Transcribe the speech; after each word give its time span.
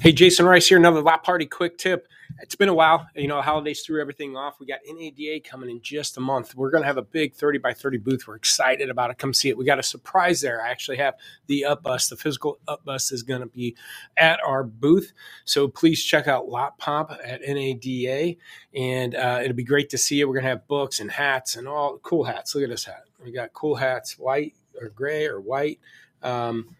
Hey, 0.00 0.12
Jason 0.12 0.46
Rice 0.46 0.68
here. 0.68 0.78
Another 0.78 1.02
Lot 1.02 1.24
Party 1.24 1.44
quick 1.44 1.76
tip. 1.76 2.06
It's 2.38 2.54
been 2.54 2.68
a 2.68 2.74
while. 2.74 3.08
You 3.16 3.26
know, 3.26 3.42
holidays 3.42 3.82
threw 3.82 4.00
everything 4.00 4.36
off. 4.36 4.60
We 4.60 4.66
got 4.66 4.78
NADA 4.88 5.40
coming 5.40 5.68
in 5.68 5.82
just 5.82 6.16
a 6.16 6.20
month. 6.20 6.54
We're 6.54 6.70
going 6.70 6.84
to 6.84 6.86
have 6.86 6.98
a 6.98 7.02
big 7.02 7.34
30 7.34 7.58
by 7.58 7.74
30 7.74 7.98
booth. 7.98 8.28
We're 8.28 8.36
excited 8.36 8.90
about 8.90 9.10
it. 9.10 9.18
Come 9.18 9.34
see 9.34 9.48
it. 9.48 9.58
We 9.58 9.64
got 9.64 9.80
a 9.80 9.82
surprise 9.82 10.40
there. 10.40 10.62
I 10.62 10.70
actually 10.70 10.98
have 10.98 11.14
the 11.48 11.64
up 11.64 11.82
bus. 11.82 12.08
The 12.08 12.16
physical 12.16 12.60
up 12.68 12.84
bus 12.84 13.10
is 13.10 13.24
going 13.24 13.40
to 13.40 13.48
be 13.48 13.74
at 14.16 14.38
our 14.46 14.62
booth. 14.62 15.12
So 15.44 15.66
please 15.66 16.02
check 16.04 16.28
out 16.28 16.48
Lot 16.48 16.78
Pop 16.78 17.10
at 17.24 17.40
NADA. 17.40 18.36
And 18.76 19.16
uh, 19.16 19.40
it'll 19.42 19.56
be 19.56 19.64
great 19.64 19.90
to 19.90 19.98
see 19.98 20.14
you. 20.20 20.28
We're 20.28 20.34
going 20.34 20.44
to 20.44 20.50
have 20.50 20.68
books 20.68 21.00
and 21.00 21.10
hats 21.10 21.56
and 21.56 21.66
all 21.66 21.98
cool 21.98 22.22
hats. 22.22 22.54
Look 22.54 22.62
at 22.62 22.70
this 22.70 22.84
hat. 22.84 23.02
We 23.24 23.32
got 23.32 23.52
cool 23.52 23.74
hats, 23.74 24.16
white 24.16 24.54
or 24.80 24.90
gray 24.90 25.26
or 25.26 25.40
white. 25.40 25.80
Um, 26.22 26.76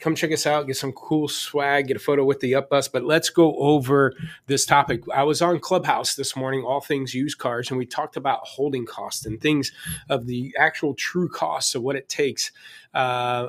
come 0.00 0.16
check 0.16 0.32
us 0.32 0.46
out, 0.46 0.66
get 0.66 0.76
some 0.76 0.92
cool 0.92 1.28
swag, 1.28 1.88
get 1.88 1.96
a 1.96 2.00
photo 2.00 2.24
with 2.24 2.40
the 2.40 2.54
up 2.56 2.70
bus. 2.70 2.88
But 2.88 3.04
let's 3.04 3.30
go 3.30 3.56
over 3.56 4.14
this 4.46 4.66
topic. 4.66 5.02
I 5.14 5.24
was 5.24 5.42
on 5.42 5.60
Clubhouse 5.60 6.16
this 6.16 6.36
morning, 6.36 6.64
all 6.64 6.80
things 6.80 7.14
used 7.14 7.38
cars, 7.38 7.70
and 7.70 7.78
we 7.78 7.86
talked 7.86 8.16
about 8.16 8.40
holding 8.44 8.86
costs 8.86 9.26
and 9.26 9.40
things 9.40 9.72
of 10.10 10.26
the 10.26 10.54
actual 10.58 10.94
true 10.94 11.28
costs 11.28 11.74
of 11.74 11.82
what 11.82 11.96
it 11.96 12.08
takes 12.08 12.52
uh, 12.94 12.98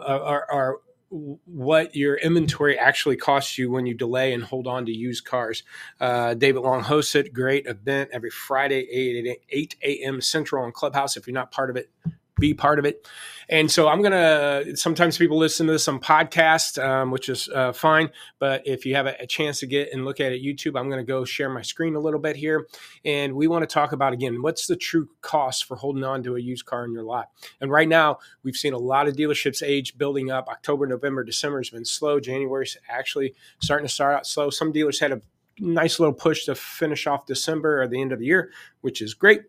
are, 0.06 0.48
are 0.52 0.78
what 1.10 1.96
your 1.96 2.16
inventory 2.18 2.78
actually 2.78 3.18
costs 3.18 3.58
you 3.58 3.72
when 3.72 3.86
you 3.86 3.94
delay 3.96 4.34
and 4.34 4.44
hold 4.44 4.68
on 4.68 4.86
to 4.86 4.94
used 4.94 5.26
cars. 5.26 5.64
Uh, 6.00 6.34
David 6.36 6.62
Long 6.62 6.82
hosts 6.84 7.16
it. 7.16 7.34
Great 7.34 7.68
event 7.68 8.10
every 8.14 8.32
Friday, 8.32 8.88
8, 8.92 9.40
8 9.50 9.76
a.m. 9.84 10.22
Central 10.22 10.66
on 10.66 10.72
Clubhouse. 10.74 11.18
If 11.18 11.28
you're 11.28 11.34
not 11.34 11.52
part 11.52 11.70
of 11.70 11.78
it, 11.78 11.92
be 12.42 12.54
part 12.54 12.80
of 12.80 12.86
it. 12.86 13.08
And 13.52 13.70
so 13.70 13.90
I'm 13.90 14.02
going 14.02 14.14
to, 14.14 14.78
sometimes 14.78 15.18
people 15.18 15.38
listen 15.38 15.68
to 15.68 15.74
on 15.74 16.00
podcast, 16.00 16.82
um, 16.82 17.12
which 17.12 17.28
is 17.28 17.50
uh, 17.50 17.74
fine. 17.74 18.10
But 18.40 18.66
if 18.66 18.86
you 18.86 18.96
have 18.96 19.08
a, 19.08 19.16
a, 19.20 19.28
chance 19.28 19.60
to 19.60 19.68
get 19.68 19.92
and 19.92 20.06
look 20.06 20.22
at 20.22 20.32
it 20.32 20.42
YouTube, 20.42 20.80
I'm 20.80 20.90
going 20.90 21.06
to 21.06 21.10
go 21.10 21.26
share 21.26 21.50
my 21.50 21.62
screen 21.62 21.96
a 21.96 22.00
little 22.00 22.20
bit 22.20 22.38
here. 22.38 22.68
And 23.04 23.34
we 23.34 23.48
want 23.48 23.64
to 23.64 23.68
talk 23.68 23.92
about, 23.92 24.14
again, 24.14 24.42
what's 24.42 24.68
the 24.68 24.78
true 24.78 25.10
cost 25.20 25.66
for 25.66 25.76
holding 25.76 26.04
on 26.06 26.24
to 26.24 26.38
a 26.38 26.40
used 26.40 26.66
car 26.66 26.86
in 26.86 26.94
your 26.94 27.04
lot? 27.04 27.30
And 27.60 27.70
right 27.70 27.90
now, 27.90 28.20
we've 28.44 28.56
seen 28.56 28.72
a 28.72 28.78
lot 28.78 29.10
of 29.10 29.18
dealerships 29.18 29.62
age 29.62 29.98
building 29.98 30.32
up. 30.32 30.48
October, 30.48 30.88
November, 30.88 31.26
December 31.26 31.60
has 31.60 31.70
been 31.70 31.84
slow. 31.84 32.22
January's 32.22 32.78
actually 32.88 33.36
starting 33.60 33.86
to 33.86 33.94
start 33.94 34.16
out 34.16 34.26
slow. 34.26 34.50
Some 34.50 34.72
dealers 34.72 35.02
had 35.02 35.12
a 35.12 35.22
nice 35.60 36.00
little 36.00 36.14
push 36.14 36.46
to 36.46 36.56
finish 36.56 37.06
off 37.06 37.26
December 37.26 37.82
or 37.82 37.88
the 37.88 38.02
end 38.02 38.14
of 38.14 38.20
the 38.20 38.26
year, 38.26 38.52
which 38.80 39.02
is 39.02 39.14
great. 39.14 39.42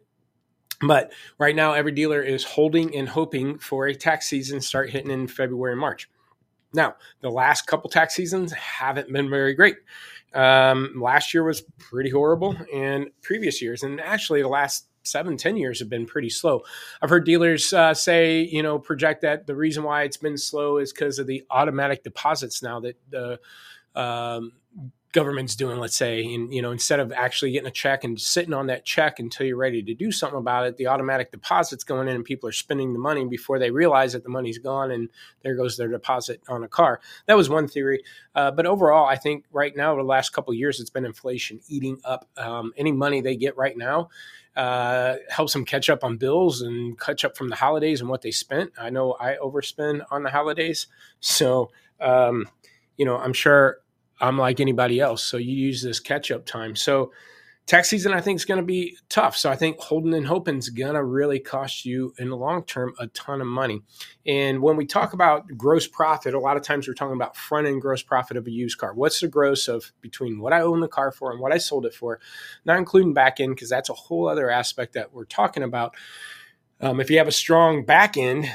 But 0.83 1.13
right 1.39 1.55
now, 1.55 1.75
every 1.75 1.93
dealer 1.93 2.21
is 2.21 2.45
holding 2.45 2.97
and 2.97 3.09
hoping 3.09 3.59
for 3.59 3.87
a 3.87 3.95
tax 3.95 4.29
season 4.29 4.61
start 4.61 4.91
hitting 4.91 5.11
in 5.11 5.29
February 5.29 5.73
and 5.73 5.81
March. 5.81 6.09
Now, 6.75 6.97
the 7.21 7.31
last 7.31 7.67
couple 7.67 7.91
tax 7.91 8.15
seasons 8.15 8.53
haven't 8.53 9.13
been 9.13 9.29
very 9.29 9.55
great. 9.55 9.77
Um, 10.35 10.95
last 11.01 11.35
year 11.35 11.45
was 11.45 11.61
pretty 11.79 12.11
horrible, 12.11 12.57
and 12.73 13.09
previous 13.21 13.61
years, 13.61 13.83
and 13.83 14.01
actually 14.01 14.41
the 14.41 14.49
last 14.49 14.89
seven, 15.03 15.37
ten 15.37 15.57
years 15.57 15.81
have 15.81 15.91
been 15.91 16.07
pretty 16.07 16.31
slow. 16.31 16.63
I've 17.03 17.11
heard 17.11 17.27
dealers 17.27 17.73
uh, 17.73 17.93
say, 17.93 18.41
you 18.41 18.63
know, 18.63 18.79
project 18.79 19.23
that 19.23 19.47
the 19.47 19.55
reason 19.55 19.83
why 19.83 20.05
it's 20.05 20.17
been 20.17 20.39
slow 20.39 20.79
is 20.79 20.93
because 20.93 21.19
of 21.19 21.27
the 21.27 21.45
automatic 21.51 22.03
deposits 22.03 22.63
now 22.63 22.81
that 22.81 22.97
the 23.11 23.39
um, 23.95 24.53
government's 25.13 25.55
doing, 25.55 25.79
let's 25.79 25.95
say, 25.95 26.35
and 26.35 26.53
you 26.53 26.63
know, 26.63 26.73
instead 26.73 26.99
of 26.99 27.13
actually 27.13 27.53
getting 27.53 27.69
a 27.69 27.73
check 27.73 28.03
and 28.03 28.19
sitting 28.19 28.55
on 28.55 28.67
that 28.67 28.85
check 28.85 29.19
until 29.19 29.47
you're 29.47 29.57
ready 29.57 29.83
to 29.83 29.95
do 29.95 30.11
something 30.11 30.39
about 30.39 30.67
it, 30.67 30.77
the 30.79 30.87
automatic 30.87 31.31
deposits 31.31 31.85
going 31.85 32.09
in 32.09 32.17
and 32.17 32.25
people 32.25 32.49
are 32.49 32.53
spending 32.53 32.93
the 32.95 32.99
money 32.99 33.25
before 33.27 33.59
they 33.59 33.71
realize 33.71 34.15
that 34.15 34.25
the 34.25 34.31
money's 34.31 34.59
gone 34.59 34.91
and 34.91 35.11
there 35.43 35.55
goes 35.55 35.77
their 35.77 35.89
deposit 35.89 36.41
on 36.49 36.65
a 36.65 36.69
car. 36.69 37.01
That 37.27 37.37
was 37.37 37.51
one 37.51 37.69
theory, 37.69 38.03
uh, 38.35 38.51
but 38.51 38.67
overall, 38.67 39.07
I 39.07 39.17
think 39.17 39.45
right 39.53 39.77
now, 39.77 39.95
the 39.95 40.03
last 40.03 40.31
couple 40.31 40.55
years, 40.55 40.81
it's 40.81 40.91
been 40.91 41.05
inflation 41.05 41.61
eating 41.69 42.01
up 42.05 42.27
um, 42.39 42.73
any 42.77 42.93
money 42.93 43.21
they 43.21 43.37
get 43.37 43.57
right 43.57 43.77
now. 43.77 44.09
Uh, 44.55 45.17
helps 45.31 45.55
them 45.55 45.65
catch 45.65 45.89
up 45.89 46.05
on 46.05 46.19
bills 46.19 46.61
and 46.61 47.01
catch 47.01 47.25
up 47.25 47.39
from 47.39 47.49
the 47.49 47.57
holidays 47.57 48.03
and 48.03 48.11
what 48.11 48.21
they 48.21 48.31
spent. 48.31 48.71
I 48.79 48.91
know 48.91 49.17
I 49.19 49.37
overspend 49.43 50.05
on 50.11 50.25
the 50.25 50.31
holidays, 50.31 50.89
so 51.21 51.71
um, 52.01 52.47
you 52.99 53.07
know 53.07 53.17
I'm 53.17 53.33
sure 53.33 53.82
I'm 54.23 54.39
like 54.39 54.61
anybody 54.61 55.01
else. 55.01 55.23
So 55.23 55.37
you 55.37 55.53
use 55.53 55.83
this 55.83 56.01
catch 56.01 56.31
up 56.31 56.47
time. 56.47 56.77
So 56.77 57.13
tax 57.67 57.91
season, 57.91 58.13
I 58.13 58.21
think, 58.21 58.37
is 58.37 58.45
going 58.45 58.61
to 58.61 58.67
be 58.67 58.97
tough. 59.09 59.37
So 59.37 59.51
I 59.51 59.57
think 59.57 59.81
holding 59.81 60.15
and 60.15 60.27
hoping 60.27 60.59
is 60.59 60.69
going 60.69 60.95
to 60.95 61.03
really 61.03 61.41
cost 61.41 61.85
you 61.85 62.15
in 62.19 62.31
the 62.31 62.37
long 62.37 62.65
term 62.65 62.95
a 63.01 63.09
ton 63.09 63.41
of 63.41 63.49
money. 63.49 63.83
And 64.25 64.63
when 64.63 64.77
we 64.77 64.87
talk 64.87 65.13
about 65.13 65.49
gross 65.57 65.89
profit, 65.89 66.35
a 66.35 66.39
lot 66.39 66.57
of 66.57 66.63
times 66.63 66.87
we're 66.87 66.95
talking 66.95 67.17
about 67.17 67.37
front 67.37 67.67
end 67.67 67.83
gross 67.83 68.03
profit 68.03 68.37
of 68.37 68.47
a 68.47 68.51
used 68.51 68.79
car. 68.79 68.95
What's 68.95 69.21
the 69.21 69.29
gross 69.29 69.67
of 69.67 69.91
between 70.01 70.41
what 70.41 70.53
I 70.53 70.63
own 70.63 70.81
the 70.81 70.89
car 70.89 71.11
for 71.11 71.33
and 71.33 71.41
what 71.41 71.53
I 71.53 71.59
sold 71.59 71.85
it 71.85 71.95
for, 71.95 72.21
not 72.65 72.79
including 72.79 73.15
back 73.15 73.41
end, 73.41 73.57
because 73.57 73.71
that's 73.71 73.91
a 73.91 73.95
whole 73.95 74.29
other 74.29 74.51
aspect 74.51 74.95
that 74.95 75.13
we're 75.13 75.25
talking 75.25 75.65
about. 75.65 75.97
Um, 76.81 77.01
if 77.01 77.11
you 77.11 77.19
have 77.19 77.29
a 77.29 77.33
strong 77.33 77.85
back 77.85 78.17
end, 78.17 78.51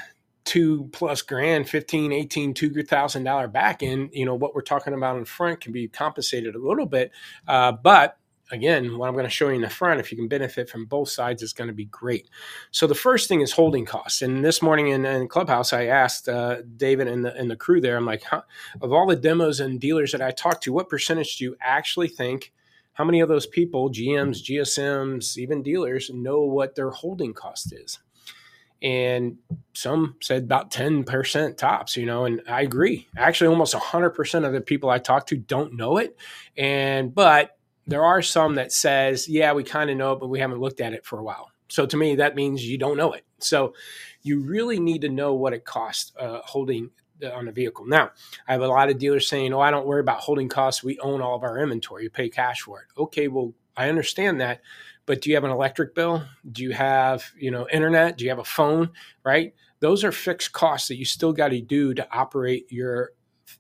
two 0.47 0.89
plus 0.93 1.21
grand, 1.21 1.69
15, 1.69 2.13
18, 2.13 2.55
$2,000 2.55 3.53
back 3.53 3.83
end, 3.83 4.11
you 4.13 4.25
know, 4.25 4.35
what 4.35 4.55
we're 4.55 4.63
talking 4.63 4.95
about 4.95 5.17
in 5.17 5.25
front 5.25 5.61
can 5.61 5.73
be 5.73 5.89
compensated 5.89 6.55
a 6.55 6.59
little 6.59 6.87
bit. 6.87 7.11
Uh, 7.47 7.73
but 7.73 8.17
again, 8.51 8.97
what 8.97 9.09
I'm 9.09 9.13
going 9.13 9.25
to 9.25 9.31
show 9.31 9.49
you 9.49 9.55
in 9.55 9.61
the 9.61 9.69
front, 9.69 9.99
if 9.99 10.11
you 10.11 10.17
can 10.17 10.29
benefit 10.29 10.69
from 10.69 10.85
both 10.85 11.09
sides, 11.09 11.43
is 11.43 11.53
going 11.53 11.67
to 11.67 11.75
be 11.75 11.85
great. 11.85 12.29
So 12.71 12.87
the 12.87 12.95
first 12.95 13.27
thing 13.27 13.41
is 13.41 13.51
holding 13.51 13.85
costs. 13.85 14.23
And 14.23 14.43
this 14.45 14.61
morning 14.63 14.89
in, 14.89 15.05
in 15.05 15.27
Clubhouse, 15.27 15.73
I 15.73 15.87
asked 15.87 16.29
uh, 16.29 16.63
David 16.77 17.09
and 17.09 17.25
the, 17.25 17.35
and 17.35 17.51
the 17.51 17.57
crew 17.57 17.81
there, 17.81 17.97
I'm 17.97 18.05
like, 18.07 18.23
huh, 18.23 18.43
of 18.81 18.93
all 18.93 19.07
the 19.07 19.17
demos 19.17 19.59
and 19.59 19.81
dealers 19.81 20.13
that 20.13 20.23
I 20.23 20.31
talked 20.31 20.63
to, 20.63 20.73
what 20.73 20.89
percentage 20.89 21.37
do 21.37 21.45
you 21.45 21.57
actually 21.61 22.09
think? 22.09 22.53
How 22.93 23.05
many 23.05 23.21
of 23.21 23.29
those 23.29 23.47
people, 23.47 23.91
GMs, 23.91 24.43
GSMs, 24.43 25.37
even 25.37 25.63
dealers, 25.63 26.09
know 26.13 26.41
what 26.41 26.75
their 26.75 26.91
holding 26.91 27.33
cost 27.33 27.73
is? 27.73 27.99
And 28.81 29.37
some 29.73 30.15
said 30.21 30.43
about 30.43 30.71
10% 30.71 31.57
tops 31.57 31.97
you 31.97 32.05
know 32.05 32.25
and 32.25 32.41
i 32.47 32.61
agree. 32.61 33.07
Actually 33.17 33.47
almost 33.47 33.73
100% 33.73 34.45
of 34.45 34.53
the 34.53 34.61
people 34.61 34.89
i 34.89 34.99
talk 34.99 35.27
to 35.27 35.37
don't 35.37 35.73
know 35.73 35.97
it. 35.97 36.17
And 36.55 37.13
but 37.13 37.57
there 37.85 38.03
are 38.03 38.21
some 38.21 38.55
that 38.55 38.71
says 38.71 39.27
yeah 39.27 39.53
we 39.53 39.63
kind 39.63 39.89
of 39.89 39.97
know 39.97 40.13
it 40.13 40.19
but 40.19 40.27
we 40.27 40.39
haven't 40.39 40.59
looked 40.59 40.81
at 40.81 40.93
it 40.93 41.05
for 41.05 41.19
a 41.19 41.23
while. 41.23 41.51
So 41.69 41.85
to 41.85 41.97
me 41.97 42.15
that 42.15 42.35
means 42.35 42.63
you 42.63 42.77
don't 42.77 42.97
know 42.97 43.13
it. 43.13 43.25
So 43.39 43.73
you 44.21 44.41
really 44.41 44.79
need 44.79 45.01
to 45.01 45.09
know 45.09 45.33
what 45.33 45.53
it 45.53 45.65
costs 45.65 46.11
uh, 46.19 46.39
holding 46.43 46.89
on 47.33 47.47
a 47.47 47.51
vehicle. 47.51 47.85
Now 47.87 48.11
i 48.47 48.51
have 48.51 48.61
a 48.61 48.67
lot 48.67 48.89
of 48.89 48.99
dealers 48.99 49.27
saying 49.27 49.53
oh 49.53 49.59
i 49.59 49.71
don't 49.71 49.87
worry 49.87 50.01
about 50.01 50.19
holding 50.19 50.49
costs. 50.49 50.83
We 50.83 50.99
own 50.99 51.21
all 51.21 51.35
of 51.35 51.43
our 51.43 51.59
inventory. 51.59 52.03
You 52.03 52.09
pay 52.11 52.29
cash 52.29 52.61
for 52.61 52.81
it. 52.81 52.87
Okay 52.99 53.27
well 53.27 53.53
i 53.77 53.89
understand 53.89 54.41
that 54.41 54.61
but 55.07 55.21
do 55.21 55.29
you 55.29 55.37
have 55.37 55.45
an 55.45 55.51
electric 55.51 55.95
bill? 55.95 56.23
Do 56.51 56.61
you 56.61 56.73
have, 56.73 57.31
you 57.35 57.49
know, 57.49 57.65
internet? 57.71 58.17
Do 58.17 58.25
you 58.25 58.29
have 58.29 58.39
a 58.39 58.43
phone? 58.43 58.91
Right? 59.23 59.55
Those 59.79 60.03
are 60.03 60.11
fixed 60.11 60.51
costs 60.51 60.89
that 60.89 60.97
you 60.97 61.05
still 61.05 61.33
got 61.33 61.47
to 61.49 61.61
do 61.61 61.93
to 61.95 62.07
operate 62.11 62.71
your 62.71 63.13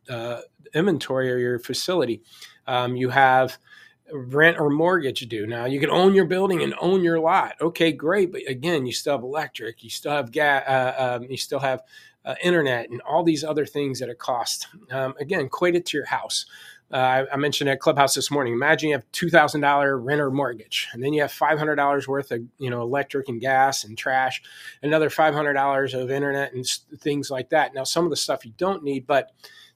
uh, 0.09 0.41
inventory 0.73 1.31
or 1.31 1.37
your 1.37 1.57
facility. 1.57 2.21
Um, 2.67 2.97
you 2.97 3.09
have 3.09 3.57
rent 4.11 4.59
or 4.59 4.69
mortgage 4.69 5.21
due. 5.27 5.47
Now 5.47 5.65
you 5.65 5.79
can 5.79 5.89
own 5.89 6.13
your 6.13 6.25
building 6.25 6.63
and 6.63 6.73
own 6.81 7.01
your 7.01 7.19
lot. 7.19 7.55
Okay, 7.61 7.91
great, 7.93 8.31
but 8.31 8.41
again, 8.47 8.85
you 8.85 8.91
still 8.91 9.13
have 9.13 9.23
electric, 9.23 9.83
you 9.83 9.89
still 9.89 10.11
have 10.11 10.31
gas, 10.31 10.63
uh, 10.67 11.17
um, 11.19 11.29
you 11.29 11.37
still 11.37 11.59
have 11.59 11.81
uh, 12.25 12.35
internet, 12.43 12.89
and 12.89 13.01
all 13.01 13.23
these 13.23 13.43
other 13.43 13.65
things 13.65 13.99
that 13.99 14.09
it 14.09 14.17
costs. 14.17 14.67
Um, 14.91 15.13
again, 15.19 15.41
equate 15.41 15.75
it 15.75 15.85
to 15.87 15.97
your 15.97 16.05
house. 16.07 16.45
Uh, 16.91 17.25
I, 17.33 17.35
mentioned 17.35 17.69
at 17.69 17.81
Clubhouse 17.81 18.15
this 18.15 18.31
morning. 18.31 18.53
Imagine 18.53 18.89
you 18.89 18.95
have 18.95 19.05
two 19.11 19.29
thousand 19.29 19.59
dollar 19.59 19.97
renter 19.97 20.31
mortgage, 20.31 20.87
and 20.93 21.03
then 21.03 21.11
you 21.11 21.21
have 21.21 21.33
five 21.33 21.57
hundred 21.59 21.75
dollars 21.75 22.07
worth 22.07 22.31
of 22.31 22.41
you 22.59 22.69
know 22.69 22.81
electric 22.81 23.27
and 23.27 23.41
gas 23.41 23.83
and 23.83 23.97
trash, 23.97 24.41
another 24.81 25.09
five 25.09 25.33
hundred 25.33 25.53
dollars 25.53 25.93
of 25.93 26.09
internet 26.09 26.53
and 26.53 26.65
things 26.99 27.29
like 27.29 27.49
that. 27.49 27.73
Now, 27.73 27.83
some 27.83 28.05
of 28.05 28.09
the 28.09 28.15
stuff 28.15 28.45
you 28.45 28.53
don't 28.57 28.83
need, 28.83 29.05
but 29.05 29.31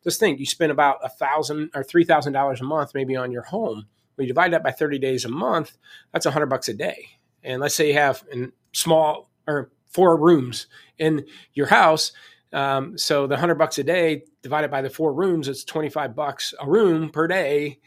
just 0.05 0.21
think 0.21 0.39
you 0.39 0.45
spend 0.45 0.71
about 0.71 0.99
a 1.03 1.09
thousand 1.09 1.71
or 1.75 1.83
three 1.83 2.05
thousand 2.05 2.31
dollars 2.31 2.61
a 2.61 2.63
month 2.63 2.93
maybe 2.95 3.17
on 3.17 3.29
your 3.31 3.43
home. 3.43 3.87
When 4.15 4.25
you 4.25 4.33
divide 4.33 4.53
that 4.53 4.63
by 4.63 4.71
thirty 4.71 4.97
days 4.97 5.25
a 5.25 5.29
month, 5.29 5.77
that's 6.13 6.25
a 6.25 6.31
hundred 6.31 6.47
bucks 6.47 6.69
a 6.69 6.73
day. 6.73 7.07
And 7.43 7.59
let's 7.59 7.75
say 7.75 7.89
you 7.89 7.95
have 7.95 8.23
in 8.31 8.53
small 8.71 9.29
or 9.47 9.69
four 9.89 10.15
rooms 10.15 10.67
in 10.97 11.25
your 11.53 11.67
house 11.67 12.13
um, 12.53 12.97
so 12.97 13.27
the 13.27 13.37
hundred 13.37 13.55
bucks 13.55 13.77
a 13.77 13.83
day 13.83 14.23
divided 14.41 14.69
by 14.69 14.81
the 14.81 14.89
four 14.89 15.13
rooms, 15.13 15.47
it's 15.47 15.63
25 15.63 16.15
bucks 16.15 16.53
a 16.59 16.67
room 16.67 17.09
per 17.09 17.27
day 17.27 17.79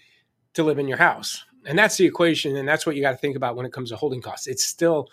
to 0.54 0.62
live 0.62 0.78
in 0.78 0.88
your 0.88 0.98
house. 0.98 1.44
And 1.66 1.78
that's 1.78 1.96
the 1.96 2.06
equation. 2.06 2.56
And 2.56 2.68
that's 2.68 2.86
what 2.86 2.96
you 2.96 3.02
got 3.02 3.12
to 3.12 3.16
think 3.16 3.36
about 3.36 3.56
when 3.56 3.66
it 3.66 3.72
comes 3.72 3.90
to 3.90 3.96
holding 3.96 4.22
costs. 4.22 4.46
It 4.46 4.60
still 4.60 5.08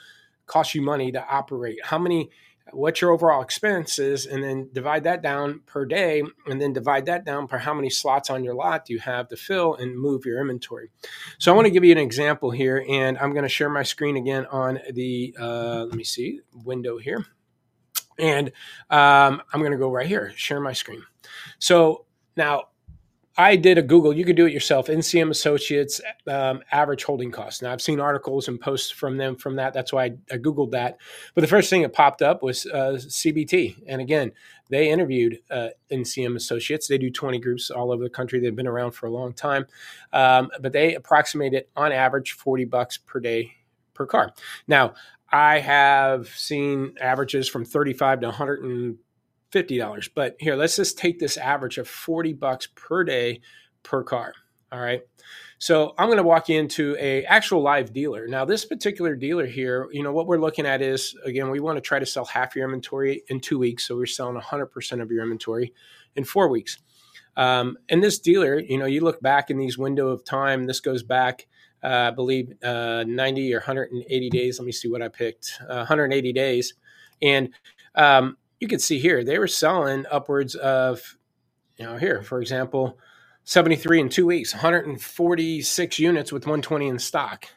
costs 0.46 0.76
you 0.76 0.82
money 0.82 1.12
to 1.12 1.26
operate. 1.28 1.80
How 1.84 1.98
many, 1.98 2.30
what's 2.72 3.02
your 3.02 3.12
overall 3.12 3.42
expenses? 3.42 4.26
And 4.26 4.44
then 4.44 4.70
divide 4.74 5.04
that 5.06 5.22
down 5.22 5.62
per 5.66 5.86
day. 5.86 6.24
And 6.48 6.62
then 6.62 6.74
divide 6.74 7.06
that 7.06 7.26
down 7.26 7.48
per 7.48 7.58
how 7.58 7.74
many 7.74 7.90
slots 7.90 8.30
on 8.30 8.44
your 8.44 8.54
lot 8.54 8.86
do 8.86 8.94
you 8.94 9.00
have 9.00 9.30
to 9.30 9.38
fill 9.38 9.76
and 9.76 9.98
move 9.98 10.26
your 10.26 10.42
inventory. 10.42 10.92
So 11.40 11.52
I 11.52 11.56
want 11.56 11.66
to 11.66 11.72
give 11.72 11.86
you 11.86 11.94
an 11.94 11.98
example 11.98 12.52
here. 12.52 12.86
And 12.88 13.18
I'm 13.18 13.32
going 13.32 13.44
to 13.44 13.50
share 13.50 13.70
my 13.70 13.84
screen 13.84 14.18
again 14.18 14.46
on 14.48 14.80
the, 14.92 15.36
uh, 15.40 15.86
let 15.86 15.96
me 15.96 16.04
see, 16.04 16.42
window 16.66 16.98
here. 16.98 17.26
And 18.20 18.48
um, 18.90 19.42
I'm 19.54 19.60
going 19.60 19.72
to 19.72 19.78
go 19.78 19.92
right 19.92 20.08
here, 20.08 20.34
share 20.36 20.60
my 20.60 20.74
screen. 20.74 21.04
So 21.60 22.06
now 22.36 22.66
I 23.38 23.56
did 23.56 23.78
a 23.78 23.82
Google. 23.82 24.14
You 24.14 24.26
could 24.26 24.36
do 24.36 24.46
it 24.46 24.54
yourself. 24.54 24.88
NCM 24.88 25.30
Associates 25.30 26.02
um, 26.28 26.62
average 26.72 27.06
holding 27.06 27.32
cost. 27.32 27.62
Now 27.62 27.72
I've 27.72 27.82
seen 27.82 28.00
articles 28.00 28.48
and 28.48 28.60
posts 28.60 28.92
from 28.92 29.18
them 29.18 29.38
from 29.38 29.56
that. 29.56 29.74
That's 29.74 29.94
why 29.94 30.04
I, 30.04 30.18
I 30.32 30.38
Googled 30.38 30.72
that. 30.72 30.98
But 31.34 31.42
the 31.42 31.48
first 31.48 31.70
thing 31.70 31.84
that 31.84 31.94
popped 31.94 32.22
up 32.22 32.44
was 32.44 32.66
uh, 32.66 32.98
CBT. 32.98 33.84
And 33.88 34.02
again, 34.02 34.34
they 34.70 34.90
interviewed 34.90 35.40
uh, 35.50 35.70
NCM 35.90 36.36
Associates. 36.36 36.88
They 36.88 36.98
do 36.98 37.10
20 37.10 37.40
groups 37.40 37.72
all 37.72 37.92
over 37.92 38.04
the 38.04 38.10
country. 38.10 38.40
They've 38.40 38.56
been 38.56 38.68
around 38.68 38.92
for 38.92 39.06
a 39.06 39.12
long 39.12 39.34
time, 39.34 39.66
um, 40.12 40.50
but 40.60 40.74
they 40.74 40.96
approximate 40.96 41.54
it 41.54 41.70
on 41.76 41.92
average 41.92 42.34
40 42.34 42.66
bucks 42.66 42.98
per 42.98 43.20
day 43.20 43.54
per 44.02 44.08
car. 44.08 44.34
Now 44.68 44.94
I 45.32 45.60
have 45.60 46.28
seen 46.28 46.96
averages 47.00 47.48
from 47.48 47.66
35 47.66 48.22
to 48.22 48.28
100 48.28 48.64
and 48.64 48.98
$50. 49.52 50.10
But 50.16 50.36
here, 50.40 50.56
let's 50.56 50.76
just 50.76 50.98
take 50.98 51.20
this 51.20 51.38
average 51.38 51.78
of 51.78 51.88
40 51.88 52.34
bucks 52.34 52.68
per 52.76 53.04
day 53.04 53.42
per 53.84 54.04
car. 54.04 54.34
All 54.72 54.80
right. 54.80 55.02
So 55.58 55.94
I'm 55.98 56.08
going 56.08 56.18
to 56.18 56.24
walk 56.24 56.50
you 56.50 56.58
into 56.58 56.96
a 57.00 57.24
actual 57.26 57.62
live 57.62 57.94
dealer. 57.94 58.28
Now, 58.28 58.46
this 58.46 58.66
particular 58.66 59.16
dealer 59.16 59.46
here, 59.46 59.88
you 59.92 60.02
know, 60.02 60.12
what 60.12 60.26
we're 60.26 60.40
looking 60.40 60.66
at 60.66 60.82
is 60.82 61.16
again, 61.24 61.52
we 61.52 61.60
want 61.60 61.78
to 61.78 61.82
try 61.82 62.00
to 62.00 62.06
sell 62.06 62.26
half 62.26 62.56
your 62.56 62.66
inventory 62.66 63.24
in 63.28 63.40
two 63.42 63.60
weeks. 63.60 63.86
So 63.86 63.96
we're 63.96 64.06
selling 64.08 64.40
100% 64.40 65.02
of 65.02 65.12
your 65.12 65.24
inventory 65.24 65.74
in 66.16 66.24
four 66.24 66.48
weeks. 66.48 66.80
Um, 67.38 67.78
and 67.90 68.04
this 68.04 68.20
dealer, 68.20 68.60
you 68.60 68.78
know, 68.78 68.86
you 68.86 69.02
look 69.02 69.22
back 69.22 69.50
in 69.50 69.58
these 69.58 69.78
window 69.78 70.08
of 70.08 70.24
time. 70.24 70.66
This 70.66 70.80
goes 70.80 71.04
back, 71.04 71.48
uh, 71.84 72.10
I 72.10 72.12
believe, 72.12 72.54
uh, 72.64 73.04
90 73.08 73.54
or 73.54 73.60
180 73.60 74.30
days. 74.30 74.60
Let 74.60 74.66
me 74.66 74.72
see 74.72 74.90
what 74.90 75.02
I 75.02 75.08
picked. 75.08 75.60
Uh, 75.68 75.78
180 75.78 76.34
days, 76.34 76.74
and 77.22 77.50
um, 77.96 78.38
you 78.60 78.68
can 78.68 78.80
see 78.80 79.00
here 79.00 79.24
they 79.24 79.40
were 79.40 79.48
selling 79.48 80.06
upwards 80.10 80.56
of, 80.56 81.18
you 81.78 81.86
know, 81.86 81.98
here 81.98 82.22
for 82.22 82.42
example, 82.42 82.98
73 83.44 84.02
in 84.02 84.10
two 84.10 84.26
weeks, 84.26 84.54
146 84.54 86.00
units 86.00 86.32
with 86.32 86.44
120 86.44 86.88
in 86.88 87.00
stock. 87.00 87.48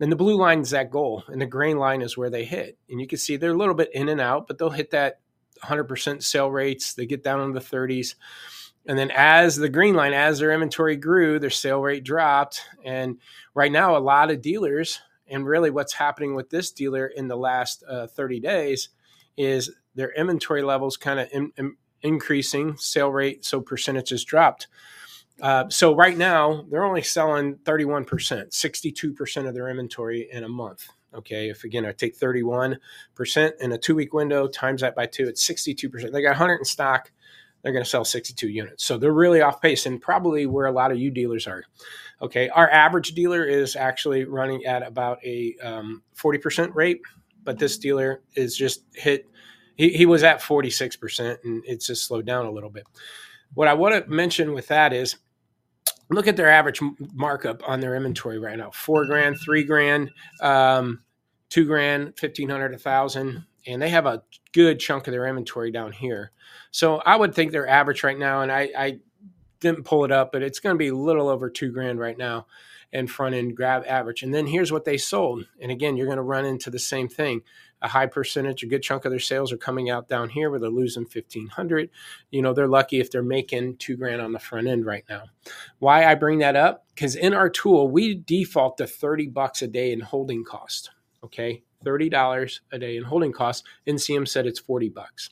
And 0.00 0.10
the 0.12 0.16
blue 0.16 0.36
line 0.36 0.60
is 0.60 0.70
that 0.70 0.90
goal, 0.90 1.24
and 1.28 1.40
the 1.40 1.46
green 1.46 1.78
line 1.78 2.02
is 2.02 2.16
where 2.16 2.30
they 2.30 2.44
hit. 2.44 2.78
And 2.88 3.00
you 3.00 3.06
can 3.06 3.18
see 3.18 3.36
they're 3.36 3.52
a 3.52 3.56
little 3.56 3.74
bit 3.74 3.90
in 3.92 4.08
and 4.08 4.20
out, 4.20 4.46
but 4.46 4.58
they'll 4.58 4.70
hit 4.70 4.90
that 4.90 5.20
100% 5.64 6.22
sale 6.22 6.50
rates. 6.50 6.94
They 6.94 7.06
get 7.06 7.24
down 7.24 7.40
in 7.40 7.52
the 7.52 7.60
30s. 7.60 8.14
And 8.88 8.98
then 8.98 9.10
as 9.10 9.54
the 9.54 9.68
green 9.68 9.94
line, 9.94 10.14
as 10.14 10.38
their 10.38 10.50
inventory 10.50 10.96
grew, 10.96 11.38
their 11.38 11.50
sale 11.50 11.80
rate 11.80 12.04
dropped. 12.04 12.62
And 12.82 13.18
right 13.54 13.70
now, 13.70 13.96
a 13.96 13.98
lot 13.98 14.30
of 14.30 14.40
dealers, 14.40 15.00
and 15.28 15.46
really 15.46 15.70
what's 15.70 15.92
happening 15.92 16.34
with 16.34 16.48
this 16.48 16.72
dealer 16.72 17.06
in 17.06 17.28
the 17.28 17.36
last 17.36 17.84
uh, 17.86 18.06
30 18.06 18.40
days, 18.40 18.88
is 19.36 19.70
their 19.94 20.12
inventory 20.12 20.62
levels 20.62 20.96
kind 20.96 21.20
of 21.20 21.28
in, 21.32 21.52
in, 21.58 21.76
increasing, 22.02 22.76
sale 22.78 23.10
rate, 23.10 23.44
so 23.44 23.60
percentages 23.60 24.24
dropped. 24.24 24.68
Uh, 25.40 25.68
so 25.68 25.94
right 25.94 26.16
now 26.16 26.64
they're 26.70 26.84
only 26.84 27.02
selling 27.02 27.56
31%, 27.64 28.06
62% 28.06 29.48
of 29.48 29.54
their 29.54 29.68
inventory 29.68 30.28
in 30.32 30.44
a 30.44 30.48
month. 30.48 30.88
Okay, 31.14 31.48
if 31.48 31.64
again 31.64 31.86
I 31.86 31.92
take 31.92 32.18
31% 32.18 32.76
in 33.60 33.72
a 33.72 33.78
two 33.78 33.94
week 33.94 34.12
window, 34.12 34.46
times 34.46 34.82
that 34.82 34.94
by 34.94 35.06
two, 35.06 35.26
it's 35.26 35.46
62%. 35.46 36.12
They 36.12 36.22
got 36.22 36.30
100 36.30 36.56
in 36.56 36.64
stock, 36.64 37.10
they're 37.68 37.74
going 37.74 37.84
to 37.84 37.90
sell 37.90 38.04
62 38.04 38.48
units. 38.48 38.86
So 38.86 38.96
they're 38.96 39.12
really 39.12 39.42
off 39.42 39.60
pace 39.60 39.84
and 39.84 40.00
probably 40.00 40.46
where 40.46 40.64
a 40.64 40.72
lot 40.72 40.90
of 40.90 40.98
you 40.98 41.10
dealers 41.10 41.46
are. 41.46 41.64
Okay, 42.22 42.48
our 42.48 42.70
average 42.70 43.12
dealer 43.12 43.44
is 43.44 43.76
actually 43.76 44.24
running 44.24 44.64
at 44.64 44.82
about 44.82 45.22
a 45.22 45.54
um, 45.62 46.02
40% 46.16 46.74
rate, 46.74 47.02
but 47.44 47.58
this 47.58 47.76
dealer 47.76 48.22
is 48.34 48.56
just 48.56 48.84
hit 48.94 49.26
he, 49.76 49.90
he 49.90 50.06
was 50.06 50.24
at 50.24 50.40
46%, 50.40 51.38
and 51.44 51.62
it's 51.66 51.86
just 51.86 52.06
slowed 52.06 52.26
down 52.26 52.46
a 52.46 52.50
little 52.50 52.70
bit. 52.70 52.84
What 53.52 53.68
I 53.68 53.74
want 53.74 53.94
to 53.94 54.10
mention 54.10 54.54
with 54.54 54.66
that 54.68 54.92
is 54.92 55.16
look 56.10 56.26
at 56.26 56.36
their 56.36 56.50
average 56.50 56.80
markup 57.14 57.62
on 57.68 57.80
their 57.80 57.94
inventory 57.94 58.38
right 58.38 58.56
now 58.56 58.70
four 58.70 59.04
grand, 59.04 59.38
three 59.38 59.62
grand, 59.62 60.10
um, 60.40 61.02
two 61.48 61.66
grand, 61.66 62.14
1500, 62.20 62.74
a 62.74 62.78
thousand. 62.78 63.44
And 63.66 63.82
they 63.82 63.90
have 63.90 64.06
a 64.06 64.22
good 64.52 64.80
chunk 64.80 65.06
of 65.06 65.12
their 65.12 65.26
inventory 65.26 65.70
down 65.70 65.92
here. 65.92 66.32
So 66.70 66.98
I 66.98 67.16
would 67.16 67.34
think 67.34 67.52
their 67.52 67.68
average 67.68 68.02
right 68.02 68.18
now, 68.18 68.40
and 68.42 68.50
I, 68.50 68.70
I 68.76 68.98
didn't 69.60 69.84
pull 69.84 70.04
it 70.04 70.12
up, 70.12 70.32
but 70.32 70.42
it's 70.42 70.60
going 70.60 70.74
to 70.74 70.78
be 70.78 70.88
a 70.88 70.94
little 70.94 71.28
over 71.28 71.50
two 71.50 71.70
grand 71.70 71.98
right 71.98 72.16
now 72.16 72.46
and 72.92 73.10
front 73.10 73.34
end 73.34 73.56
grab 73.56 73.84
average. 73.86 74.22
And 74.22 74.32
then 74.32 74.46
here's 74.46 74.72
what 74.72 74.84
they 74.84 74.96
sold. 74.96 75.46
And 75.60 75.70
again, 75.70 75.96
you're 75.96 76.06
going 76.06 76.16
to 76.16 76.22
run 76.22 76.46
into 76.46 76.70
the 76.70 76.78
same 76.78 77.08
thing 77.08 77.42
a 77.80 77.88
high 77.88 78.06
percentage, 78.06 78.62
a 78.62 78.66
good 78.66 78.82
chunk 78.82 79.04
of 79.04 79.10
their 79.10 79.20
sales 79.20 79.52
are 79.52 79.56
coming 79.56 79.88
out 79.88 80.08
down 80.08 80.28
here 80.28 80.50
where 80.50 80.58
they're 80.58 80.70
losing 80.70 81.04
1500. 81.04 81.90
You 82.30 82.42
know, 82.42 82.52
they're 82.52 82.66
lucky 82.66 83.00
if 83.00 83.10
they're 83.10 83.22
making 83.22 83.76
two 83.76 83.96
grand 83.96 84.20
on 84.20 84.32
the 84.32 84.38
front 84.38 84.66
end 84.66 84.84
right 84.84 85.04
now. 85.08 85.24
Why 85.78 86.04
I 86.04 86.14
bring 86.14 86.40
that 86.40 86.56
up? 86.56 86.86
Because 86.94 87.14
in 87.14 87.34
our 87.34 87.48
tool, 87.48 87.88
we 87.88 88.14
default 88.14 88.78
to 88.78 88.86
30 88.86 89.28
bucks 89.28 89.62
a 89.62 89.68
day 89.68 89.92
in 89.92 90.00
holding 90.00 90.44
cost. 90.44 90.90
Okay. 91.24 91.62
$30 91.84 92.60
a 92.72 92.78
day 92.78 92.96
in 92.96 93.04
holding 93.04 93.32
costs. 93.32 93.66
NCM 93.86 94.26
said 94.26 94.46
it's 94.46 94.58
40 94.60 94.88
bucks. 94.88 95.30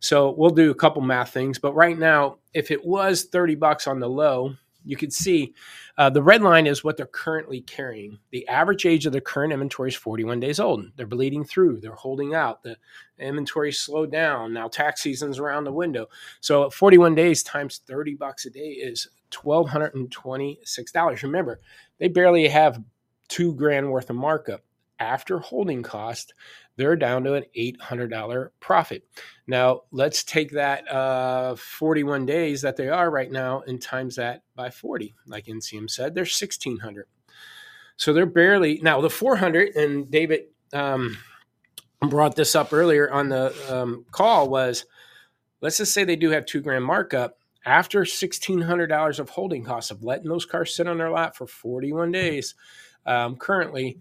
So 0.00 0.34
we'll 0.36 0.50
do 0.50 0.70
a 0.70 0.74
couple 0.74 1.02
math 1.02 1.30
things, 1.32 1.58
but 1.58 1.74
right 1.74 1.98
now, 1.98 2.38
if 2.54 2.70
it 2.70 2.84
was 2.84 3.24
30 3.24 3.54
bucks 3.56 3.86
on 3.86 4.00
the 4.00 4.08
low, 4.08 4.54
you 4.84 4.96
can 4.96 5.10
see 5.10 5.54
uh, 5.98 6.08
the 6.08 6.22
red 6.22 6.40
line 6.40 6.66
is 6.66 6.82
what 6.82 6.96
they're 6.96 7.06
currently 7.06 7.60
carrying. 7.62 8.18
The 8.30 8.48
average 8.48 8.86
age 8.86 9.04
of 9.04 9.12
the 9.12 9.20
current 9.20 9.52
inventory 9.52 9.90
is 9.90 9.96
41 9.96 10.40
days 10.40 10.60
old. 10.60 10.86
They're 10.96 11.06
bleeding 11.06 11.44
through. 11.44 11.80
They're 11.80 11.92
holding 11.92 12.34
out. 12.34 12.62
The 12.62 12.76
inventory 13.18 13.72
slowed 13.72 14.10
down. 14.12 14.54
Now 14.54 14.68
tax 14.68 15.02
season's 15.02 15.38
around 15.38 15.64
the 15.64 15.72
window. 15.72 16.06
So 16.40 16.70
41 16.70 17.14
days 17.14 17.42
times 17.42 17.82
30 17.86 18.14
bucks 18.14 18.46
a 18.46 18.50
day 18.50 18.60
is 18.60 19.08
$1,226. 19.32 21.22
Remember, 21.22 21.60
they 21.98 22.08
barely 22.08 22.48
have 22.48 22.82
two 23.28 23.52
grand 23.54 23.90
worth 23.90 24.08
of 24.08 24.16
markup 24.16 24.62
after 24.98 25.38
holding 25.38 25.82
cost, 25.82 26.34
they're 26.76 26.96
down 26.96 27.24
to 27.24 27.34
an 27.34 27.44
$800 27.56 28.50
profit. 28.60 29.04
Now, 29.46 29.82
let's 29.90 30.22
take 30.22 30.52
that 30.52 30.90
uh, 30.90 31.56
41 31.56 32.26
days 32.26 32.62
that 32.62 32.76
they 32.76 32.88
are 32.88 33.10
right 33.10 33.30
now 33.30 33.62
and 33.66 33.80
times 33.80 34.16
that 34.16 34.42
by 34.54 34.70
40. 34.70 35.14
Like 35.26 35.46
NCM 35.46 35.90
said, 35.90 36.14
they're 36.14 36.22
1600. 36.22 37.06
So 37.96 38.12
they're 38.12 38.26
barely 38.26 38.78
now 38.80 39.00
the 39.00 39.10
400, 39.10 39.74
and 39.74 40.08
David 40.08 40.44
um, 40.72 41.18
brought 42.00 42.36
this 42.36 42.54
up 42.54 42.72
earlier 42.72 43.10
on 43.10 43.28
the 43.28 43.52
um, 43.68 44.04
call 44.12 44.48
was 44.48 44.86
let's 45.60 45.78
just 45.78 45.92
say 45.92 46.04
they 46.04 46.14
do 46.14 46.30
have 46.30 46.46
two 46.46 46.60
grand 46.60 46.84
markup 46.84 47.38
after 47.66 48.02
$1,600 48.02 49.18
of 49.18 49.30
holding 49.30 49.64
costs 49.64 49.90
of 49.90 50.04
letting 50.04 50.28
those 50.28 50.46
cars 50.46 50.74
sit 50.74 50.86
on 50.86 50.98
their 50.98 51.10
lot 51.10 51.36
for 51.36 51.46
41 51.46 52.12
days. 52.12 52.54
Um, 53.04 53.36
currently, 53.36 53.98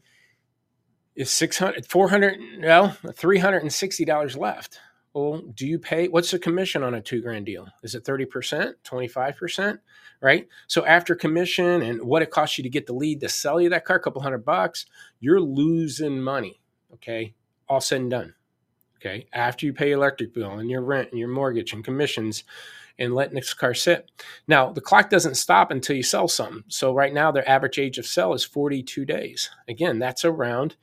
is 1.18 1.32
600 1.32 1.86
400 1.86 2.38
well 2.62 2.96
$360 3.06 4.38
left 4.38 4.80
well 5.14 5.42
do 5.56 5.68
you 5.68 5.80
pay 5.80 6.08
what's 6.08 6.32
the 6.32 6.40
commission 6.40 6.84
on 6.84 6.94
a 6.94 7.02
two 7.02 7.22
grand 7.22 7.46
deal 7.46 7.68
is 7.84 7.96
it 7.96 8.06
30% 8.06 8.76
25% 8.86 9.80
right 10.22 10.48
so 10.68 10.86
after 10.86 11.16
commission 11.16 11.82
and 11.82 12.02
what 12.04 12.22
it 12.22 12.32
costs 12.32 12.58
you 12.58 12.64
to 12.64 12.70
get 12.70 12.86
the 12.86 12.94
lead 12.94 13.20
to 13.20 13.28
sell 13.28 13.60
you 13.60 13.70
that 13.70 13.84
car 13.84 13.98
a 13.98 14.00
couple 14.00 14.22
hundred 14.22 14.46
bucks 14.46 14.86
you're 15.20 15.42
losing 15.42 16.22
money 16.22 16.62
okay 16.94 17.34
all 17.68 17.82
said 17.82 18.02
and 18.02 18.12
done 18.12 18.36
okay 18.96 19.28
after 19.34 19.66
you 19.66 19.74
pay 19.74 19.92
electric 19.92 20.34
bill 20.34 20.60
and 20.60 20.70
your 20.70 20.82
rent 20.82 21.10
and 21.10 21.20
your 21.20 21.30
mortgage 21.30 21.74
and 21.74 21.84
commissions 21.84 22.44
and 23.00 23.14
let 23.14 23.32
this 23.32 23.54
car 23.54 23.76
sit. 23.76 24.10
Now, 24.48 24.72
the 24.72 24.82
clock 24.82 25.12
doesn't 25.12 25.36
stop 25.36 25.70
until 25.70 25.96
you 25.96 26.02
sell 26.02 26.28
something. 26.28 26.64
So, 26.68 26.96
right 26.96 27.14
now, 27.14 27.32
their 27.32 27.48
average 27.48 27.78
age 27.78 28.00
of 28.00 28.08
sell 28.08 28.34
is 28.34 28.44
42 28.44 29.06
days. 29.06 29.52
Again, 29.68 30.00
that's 30.00 30.26
around 30.26 30.76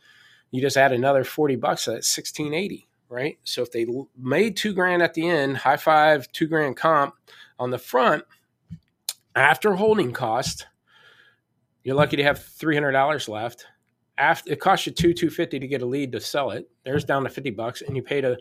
you 0.54 0.60
just 0.60 0.76
add 0.76 0.92
another 0.92 1.24
40 1.24 1.56
bucks, 1.56 1.86
that's 1.86 2.16
1680, 2.16 2.86
right? 3.08 3.38
So 3.44 3.62
if 3.62 3.72
they 3.72 3.86
made 4.16 4.56
two 4.56 4.72
grand 4.72 5.02
at 5.02 5.14
the 5.14 5.28
end, 5.28 5.56
high 5.56 5.76
five, 5.76 6.30
two 6.32 6.46
grand 6.46 6.76
comp 6.76 7.14
on 7.58 7.70
the 7.70 7.78
front, 7.78 8.24
after 9.34 9.74
holding 9.74 10.12
cost, 10.12 10.66
you're 11.82 11.96
lucky 11.96 12.16
to 12.16 12.22
have 12.22 12.38
$300 12.38 13.28
left. 13.28 13.66
After 14.16 14.52
it 14.52 14.60
costs 14.60 14.86
you 14.86 14.92
two 14.92 15.12
250 15.12 15.58
to 15.58 15.66
get 15.66 15.82
a 15.82 15.86
lead 15.86 16.12
to 16.12 16.20
sell 16.20 16.52
it. 16.52 16.70
There's 16.84 17.04
down 17.04 17.24
to 17.24 17.30
50 17.30 17.50
bucks 17.50 17.82
and 17.82 17.96
you 17.96 18.02
paid 18.02 18.24
a 18.24 18.36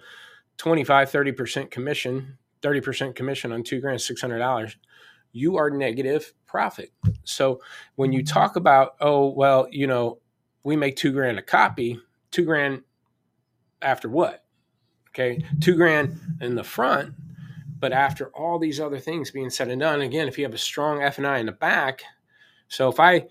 25, 0.58 1.10
30% 1.10 1.72
commission, 1.72 2.38
30% 2.62 3.16
commission 3.16 3.52
on 3.52 3.64
two 3.64 3.82
grand, 3.82 4.00
$600 4.00 4.76
you 5.34 5.58
are 5.58 5.70
negative 5.70 6.32
profit. 6.46 6.92
So 7.24 7.60
when 7.96 8.14
you 8.14 8.24
talk 8.24 8.56
about, 8.56 8.96
oh, 9.02 9.30
well, 9.30 9.68
you 9.70 9.88
know, 9.88 10.20
we 10.64 10.76
make 10.76 10.96
two 10.96 11.12
grand 11.12 11.38
a 11.38 11.42
copy, 11.42 12.00
two 12.32 12.46
grand 12.46 12.82
after 13.82 14.10
what? 14.10 14.44
Okay, 15.10 15.44
two 15.62 15.76
grand 15.76 16.20
in 16.42 16.56
the 16.56 16.64
front, 16.64 17.14
but 17.80 17.92
after 17.94 18.28
all 18.30 18.58
these 18.58 18.80
other 18.80 19.00
things 19.00 19.30
being 19.32 19.50
said 19.50 19.68
and 19.70 19.82
done, 19.82 20.02
again, 20.02 20.28
if 20.28 20.38
you 20.38 20.46
have 20.46 20.54
a 20.54 20.58
strong 20.58 21.04
F 21.04 21.18
and 21.18 21.28
I 21.28 21.38
in 21.40 21.46
the 21.46 21.52
back, 21.52 22.02
so 22.68 22.90
if 22.90 23.00
I 23.00 23.26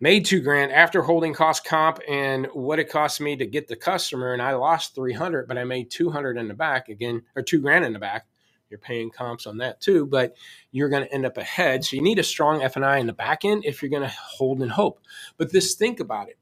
made 0.00 0.24
two 0.24 0.40
grand 0.40 0.72
after 0.72 1.02
holding 1.02 1.34
cost 1.34 1.64
comp 1.64 1.98
and 2.08 2.46
what 2.54 2.78
it 2.78 2.88
cost 2.88 3.20
me 3.20 3.36
to 3.36 3.46
get 3.46 3.66
the 3.68 3.76
customer, 3.76 4.32
and 4.32 4.40
I 4.40 4.54
lost 4.54 4.94
three 4.94 5.12
hundred, 5.12 5.48
but 5.48 5.58
I 5.58 5.64
made 5.64 5.90
two 5.90 6.10
hundred 6.10 6.38
in 6.38 6.48
the 6.48 6.54
back 6.54 6.88
again, 6.88 7.22
or 7.34 7.42
two 7.42 7.60
grand 7.60 7.84
in 7.84 7.92
the 7.92 7.98
back, 7.98 8.26
You're 8.70 8.78
paying 8.78 9.10
comps 9.10 9.46
on 9.46 9.58
that 9.58 9.80
too, 9.80 10.06
but 10.06 10.34
you're 10.72 10.88
going 10.88 11.04
to 11.04 11.12
end 11.12 11.26
up 11.26 11.36
ahead. 11.36 11.84
So 11.84 11.96
you 11.96 12.02
need 12.02 12.18
a 12.18 12.24
strong 12.24 12.62
F&I 12.62 12.98
in 12.98 13.06
the 13.06 13.12
back 13.12 13.44
end 13.44 13.64
if 13.64 13.82
you're 13.82 13.90
going 13.90 14.02
to 14.02 14.08
hold 14.08 14.60
and 14.60 14.70
hope. 14.70 15.00
But 15.36 15.52
this, 15.52 15.74
think 15.74 16.00
about 16.00 16.28
it. 16.28 16.38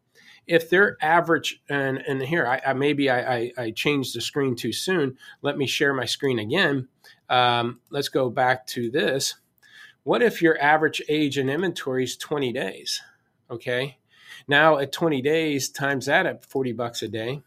If 0.46 0.68
they're 0.68 0.96
average, 1.00 1.62
and, 1.68 1.98
and 1.98 2.20
here, 2.22 2.46
I, 2.46 2.60
I 2.66 2.72
maybe 2.74 3.08
I, 3.08 3.36
I, 3.36 3.52
I, 3.56 3.70
changed 3.70 4.14
the 4.14 4.20
screen 4.20 4.54
too 4.54 4.72
soon. 4.72 5.16
Let 5.42 5.56
me 5.56 5.66
share 5.66 5.94
my 5.94 6.04
screen 6.04 6.38
again. 6.38 6.88
Um, 7.30 7.80
let's 7.90 8.08
go 8.08 8.28
back 8.28 8.66
to 8.68 8.90
this. 8.90 9.36
What 10.02 10.22
if 10.22 10.42
your 10.42 10.60
average 10.60 11.00
age 11.08 11.38
in 11.38 11.48
inventory 11.48 12.04
is 12.04 12.16
20 12.18 12.52
days? 12.52 13.00
Okay. 13.50 13.96
Now 14.46 14.78
at 14.78 14.92
20 14.92 15.22
days, 15.22 15.70
times 15.70 16.06
that 16.06 16.26
at 16.26 16.44
40 16.44 16.72
bucks 16.72 17.02
a 17.02 17.08
day, 17.08 17.42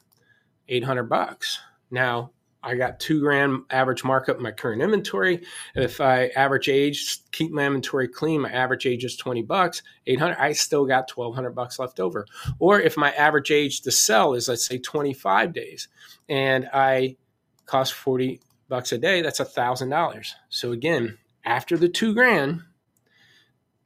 800 0.67 1.03
bucks. 1.03 1.59
Now 1.91 2.31
I 2.63 2.75
got 2.75 2.99
two 2.99 3.19
grand 3.21 3.61
average 3.69 4.03
markup 4.03 4.37
in 4.37 4.43
my 4.43 4.51
current 4.51 4.81
inventory. 4.81 5.43
If 5.75 6.01
I 6.01 6.27
average 6.35 6.69
age, 6.69 7.19
keep 7.31 7.51
my 7.51 7.65
inventory 7.65 8.07
clean, 8.07 8.41
my 8.41 8.51
average 8.51 8.85
age 8.85 9.05
is 9.05 9.15
20 9.15 9.43
bucks, 9.43 9.83
800, 10.07 10.35
I 10.37 10.53
still 10.53 10.85
got 10.85 11.09
1200 11.09 11.51
bucks 11.51 11.79
left 11.79 11.99
over. 11.99 12.25
Or 12.59 12.79
if 12.79 12.97
my 12.97 13.11
average 13.11 13.51
age 13.51 13.81
to 13.81 13.91
sell 13.91 14.33
is, 14.33 14.47
let's 14.49 14.65
say 14.65 14.79
25 14.79 15.53
days 15.53 15.87
and 16.29 16.67
I 16.73 17.17
cost 17.65 17.93
40 17.93 18.41
bucks 18.69 18.91
a 18.91 18.97
day, 18.97 19.21
that's 19.21 19.39
a 19.39 19.45
thousand 19.45 19.89
dollars. 19.89 20.35
So 20.49 20.71
again, 20.71 21.17
after 21.45 21.77
the 21.77 21.89
two 21.89 22.13
grand, 22.13 22.61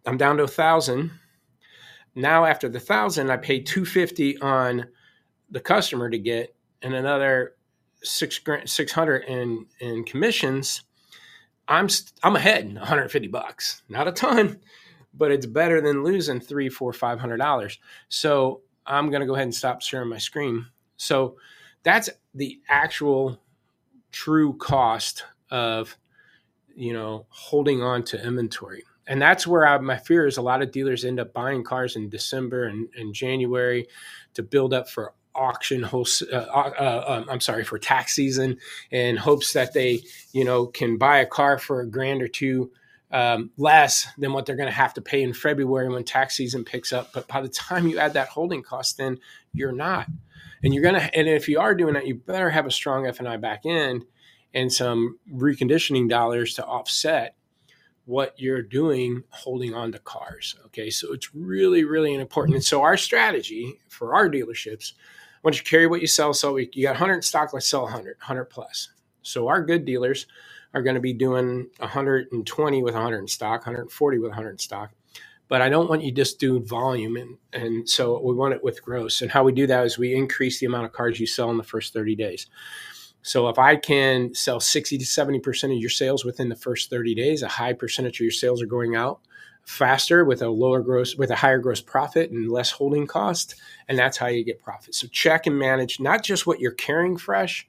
I'm 0.05 0.17
down 0.17 0.37
to 0.37 0.43
a 0.43 0.47
thousand. 0.47 1.11
Now 2.15 2.45
after 2.45 2.69
the 2.69 2.79
thousand, 2.79 3.29
I 3.29 3.37
pay 3.37 3.59
250 3.59 4.39
on 4.39 4.87
the 5.49 5.59
customer 5.59 6.09
to 6.09 6.17
get 6.17 6.55
and 6.81 6.93
another 6.95 7.53
six 8.03 8.39
grand, 8.39 8.69
600 8.69 9.23
in, 9.23 9.65
in 9.79 10.03
commissions, 10.03 10.83
I'm, 11.67 11.87
I'm 12.23 12.35
ahead 12.35 12.65
150 12.73 13.27
bucks, 13.27 13.81
not 13.87 14.07
a 14.07 14.11
ton, 14.11 14.59
but 15.13 15.31
it's 15.31 15.45
better 15.45 15.81
than 15.81 16.03
losing 16.03 16.39
three, 16.39 16.69
four, 16.69 16.93
five 16.93 17.19
hundred 17.19 17.37
dollars. 17.37 17.79
So 18.09 18.61
I'm 18.85 19.09
to 19.21 19.27
go 19.27 19.35
ahead 19.35 19.45
and 19.45 19.55
stop 19.55 19.81
sharing 19.81 20.09
my 20.09 20.17
screen. 20.17 20.65
So 20.97 21.37
that's 21.83 22.09
the 22.33 22.59
actual 22.67 23.39
true 24.11 24.57
cost 24.57 25.25
of, 25.49 25.97
you 26.75 26.93
know, 26.93 27.25
holding 27.29 27.81
on 27.81 28.03
to 28.03 28.25
inventory. 28.25 28.83
And 29.07 29.21
that's 29.21 29.45
where 29.45 29.65
I, 29.67 29.77
my 29.79 29.97
fear 29.97 30.27
is 30.27 30.37
a 30.37 30.41
lot 30.41 30.61
of 30.61 30.71
dealers 30.71 31.03
end 31.03 31.19
up 31.19 31.33
buying 31.33 31.63
cars 31.63 31.95
in 31.95 32.09
December 32.09 32.65
and, 32.65 32.87
and 32.95 33.13
January 33.13 33.87
to 34.35 34.43
build 34.43 34.73
up 34.73 34.89
for 34.89 35.13
auction 35.35 35.81
host 35.81 36.23
uh, 36.31 36.35
uh, 36.35 37.03
um, 37.07 37.25
i'm 37.29 37.39
sorry 37.39 37.63
for 37.63 37.79
tax 37.79 38.15
season 38.15 38.57
in 38.91 39.15
hopes 39.15 39.53
that 39.53 39.73
they 39.73 39.99
you 40.33 40.43
know 40.43 40.65
can 40.65 40.97
buy 40.97 41.19
a 41.19 41.25
car 41.25 41.57
for 41.57 41.81
a 41.81 41.87
grand 41.87 42.21
or 42.21 42.27
two 42.27 42.71
um, 43.11 43.51
less 43.57 44.07
than 44.17 44.31
what 44.31 44.45
they're 44.45 44.55
going 44.55 44.69
to 44.69 44.75
have 44.75 44.93
to 44.93 45.01
pay 45.01 45.21
in 45.21 45.33
february 45.33 45.89
when 45.89 46.03
tax 46.03 46.35
season 46.35 46.63
picks 46.63 46.93
up. 46.93 47.11
But 47.13 47.27
by 47.27 47.41
the 47.41 47.49
time 47.49 47.87
you 47.87 47.99
add 47.99 48.13
that 48.13 48.29
holding 48.29 48.63
cost 48.63 48.97
then 48.97 49.19
you're 49.53 49.73
not. 49.73 50.07
And 50.63 50.73
you're 50.73 50.83
going 50.83 50.95
to 50.95 51.15
and 51.15 51.27
if 51.27 51.49
you 51.49 51.59
are 51.59 51.75
doing 51.75 51.95
that 51.95 52.07
you 52.07 52.15
better 52.15 52.49
have 52.49 52.65
a 52.65 52.71
strong 52.71 53.07
f&i 53.07 53.37
back 53.37 53.65
end 53.65 54.05
and 54.53 54.71
some 54.71 55.17
reconditioning 55.33 56.09
dollars 56.09 56.53
to 56.55 56.65
offset 56.65 57.35
what 58.05 58.33
you're 58.37 58.61
doing 58.61 59.23
holding 59.29 59.73
on 59.73 59.91
to 59.91 59.99
cars 59.99 60.55
okay? 60.67 60.89
So 60.89 61.13
it's 61.13 61.33
really 61.35 61.83
really 61.83 62.13
important 62.13 62.55
and 62.55 62.63
so 62.63 62.81
our 62.81 62.97
strategy 62.97 63.79
for 63.89 64.15
our 64.15 64.29
dealerships 64.29 64.93
once 65.43 65.57
you 65.57 65.63
carry 65.63 65.87
what 65.87 66.01
you 66.01 66.07
sell, 66.07 66.33
so 66.33 66.53
we, 66.53 66.69
you 66.73 66.83
got 66.83 66.91
100 66.91 67.23
stock, 67.23 67.53
let's 67.53 67.67
sell 67.67 67.83
100, 67.83 68.17
100 68.19 68.45
plus. 68.45 68.89
So 69.21 69.47
our 69.47 69.63
good 69.63 69.85
dealers 69.85 70.27
are 70.73 70.81
going 70.81 70.95
to 70.95 71.01
be 71.01 71.13
doing 71.13 71.67
120 71.79 72.83
with 72.83 72.93
100 72.93 73.17
in 73.17 73.27
stock, 73.27 73.61
140 73.61 74.17
with 74.19 74.29
100 74.29 74.49
in 74.51 74.57
stock. 74.57 74.91
But 75.47 75.61
I 75.61 75.69
don't 75.69 75.89
want 75.89 76.03
you 76.03 76.13
just 76.13 76.39
do 76.39 76.61
volume, 76.61 77.17
and 77.17 77.37
and 77.51 77.89
so 77.89 78.21
we 78.21 78.33
want 78.33 78.53
it 78.53 78.63
with 78.63 78.81
gross. 78.81 79.21
And 79.21 79.29
how 79.29 79.43
we 79.43 79.51
do 79.51 79.67
that 79.67 79.85
is 79.85 79.97
we 79.97 80.15
increase 80.15 80.59
the 80.59 80.65
amount 80.65 80.85
of 80.85 80.93
cars 80.93 81.19
you 81.19 81.27
sell 81.27 81.51
in 81.51 81.57
the 81.57 81.63
first 81.63 81.91
30 81.91 82.15
days. 82.15 82.47
So 83.21 83.49
if 83.49 83.59
I 83.59 83.75
can 83.75 84.33
sell 84.33 84.59
60 84.59 84.97
to 84.97 85.05
70% 85.05 85.63
of 85.65 85.79
your 85.79 85.89
sales 85.89 86.25
within 86.25 86.49
the 86.49 86.55
first 86.55 86.89
30 86.89 87.13
days, 87.15 87.43
a 87.43 87.47
high 87.47 87.73
percentage 87.73 88.15
of 88.15 88.21
your 88.21 88.31
sales 88.31 88.61
are 88.61 88.67
going 88.67 88.95
out 88.95 89.19
faster 89.63 90.25
with 90.25 90.41
a 90.41 90.49
lower 90.49 90.81
gross 90.81 91.15
with 91.15 91.31
a 91.31 91.35
higher 91.35 91.59
gross 91.59 91.81
profit 91.81 92.31
and 92.31 92.51
less 92.51 92.71
holding 92.71 93.07
cost 93.07 93.55
and 93.87 93.97
that's 93.97 94.17
how 94.17 94.27
you 94.27 94.43
get 94.43 94.61
profit. 94.61 94.95
So 94.95 95.07
check 95.07 95.47
and 95.47 95.57
manage 95.57 95.99
not 95.99 96.23
just 96.23 96.45
what 96.47 96.59
you're 96.59 96.71
carrying 96.71 97.17
fresh 97.17 97.67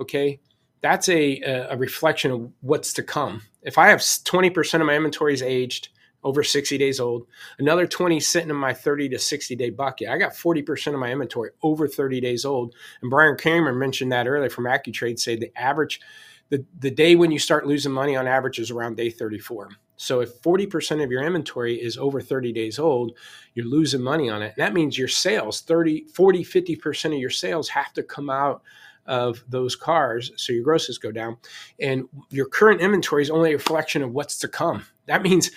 okay? 0.00 0.40
That's 0.80 1.08
a, 1.08 1.40
a 1.70 1.76
reflection 1.76 2.30
of 2.30 2.50
what's 2.60 2.92
to 2.94 3.02
come. 3.02 3.42
If 3.62 3.78
i 3.78 3.88
have 3.88 4.00
20% 4.00 4.80
of 4.80 4.86
my 4.86 4.94
inventory 4.94 5.34
is 5.34 5.42
aged 5.42 5.88
over 6.22 6.42
60 6.42 6.78
days 6.78 7.00
old 7.00 7.26
another 7.58 7.86
20 7.86 8.18
sitting 8.18 8.48
in 8.48 8.56
my 8.56 8.72
30 8.72 9.10
to 9.10 9.18
60 9.18 9.56
day 9.56 9.68
bucket 9.68 10.08
i 10.08 10.16
got 10.16 10.32
40% 10.32 10.94
of 10.94 10.98
my 10.98 11.12
inventory 11.12 11.50
over 11.62 11.86
30 11.86 12.20
days 12.20 12.46
old. 12.46 12.74
And 13.02 13.10
brian 13.10 13.36
kramer 13.36 13.74
mentioned 13.74 14.10
that 14.12 14.26
earlier 14.26 14.48
from 14.48 14.66
accutrade 14.66 15.18
say 15.18 15.36
the 15.36 15.52
average 15.54 16.00
the, 16.48 16.64
the 16.78 16.90
day 16.90 17.14
when 17.14 17.30
you 17.30 17.38
start 17.38 17.66
losing 17.66 17.92
money 17.92 18.16
on 18.16 18.26
average 18.26 18.58
is 18.58 18.70
around 18.70 18.96
day 18.96 19.10
34 19.10 19.68
so 19.96 20.20
if 20.20 20.40
40% 20.42 21.02
of 21.02 21.10
your 21.10 21.22
inventory 21.22 21.80
is 21.80 21.96
over 21.96 22.20
30 22.20 22.52
days 22.52 22.78
old, 22.78 23.12
you're 23.54 23.66
losing 23.66 24.02
money 24.02 24.28
on 24.28 24.42
it. 24.42 24.54
And 24.56 24.64
that 24.64 24.74
means 24.74 24.98
your 24.98 25.08
sales, 25.08 25.60
30, 25.60 26.06
40, 26.12 26.44
50% 26.44 27.14
of 27.14 27.20
your 27.20 27.30
sales 27.30 27.68
have 27.70 27.92
to 27.94 28.02
come 28.02 28.28
out 28.28 28.62
of 29.06 29.44
those 29.48 29.76
cars. 29.76 30.32
So 30.36 30.52
your 30.52 30.64
grosses 30.64 30.98
go 30.98 31.12
down. 31.12 31.36
And 31.78 32.08
your 32.30 32.46
current 32.46 32.80
inventory 32.80 33.22
is 33.22 33.30
only 33.30 33.50
a 33.50 33.56
reflection 33.56 34.02
of 34.02 34.12
what's 34.12 34.38
to 34.38 34.48
come. 34.48 34.86
That 35.06 35.22
means 35.22 35.50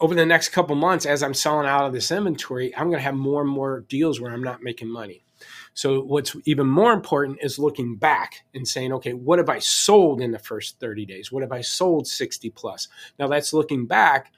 over 0.00 0.14
the 0.14 0.26
next 0.26 0.50
couple 0.50 0.74
months, 0.76 1.06
as 1.06 1.22
I'm 1.22 1.34
selling 1.34 1.66
out 1.66 1.86
of 1.86 1.92
this 1.92 2.10
inventory, 2.10 2.74
I'm 2.76 2.88
going 2.88 2.98
to 2.98 3.04
have 3.04 3.14
more 3.14 3.42
and 3.42 3.50
more 3.50 3.80
deals 3.88 4.20
where 4.20 4.32
I'm 4.32 4.42
not 4.42 4.62
making 4.62 4.88
money. 4.88 5.22
So 5.74 6.00
what's 6.02 6.36
even 6.44 6.66
more 6.66 6.92
important 6.92 7.38
is 7.42 7.58
looking 7.58 7.96
back 7.96 8.44
and 8.54 8.66
saying, 8.66 8.92
okay, 8.94 9.12
what 9.12 9.38
have 9.38 9.48
I 9.48 9.60
sold 9.60 10.20
in 10.20 10.32
the 10.32 10.38
first 10.38 10.78
30 10.80 11.06
days? 11.06 11.30
What 11.32 11.42
have 11.42 11.52
I 11.52 11.60
sold 11.60 12.06
60 12.06 12.50
plus? 12.50 12.88
Now 13.18 13.28
that's 13.28 13.52
looking 13.52 13.86
back 13.86 14.32